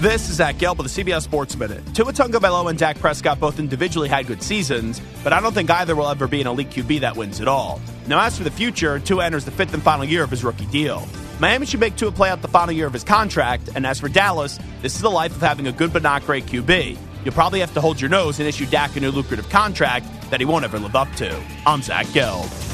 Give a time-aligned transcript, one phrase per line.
[0.00, 1.82] This is Zach Gelb with the CBS Sports Minute.
[1.94, 5.94] Tua Tagovailoa and Dak Prescott both individually had good seasons, but I don't think either
[5.94, 7.80] will ever be an elite QB that wins it all.
[8.08, 10.66] Now, as for the future, Tua enters the fifth and final year of his rookie
[10.66, 11.06] deal.
[11.38, 14.08] Miami should make Tua play out the final year of his contract, and as for
[14.08, 16.98] Dallas, this is the life of having a good but not great QB.
[17.24, 20.40] You'll probably have to hold your nose and issue Dak a new lucrative contract that
[20.40, 21.40] he won't ever live up to.
[21.66, 22.73] I'm Zach Gelb.